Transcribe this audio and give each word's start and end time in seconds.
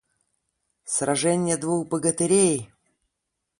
Сраженье 0.93 1.57
двух 1.57 1.85
богатырей! 1.91 2.57